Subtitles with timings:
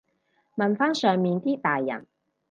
[0.55, 2.07] 問返上面啲大人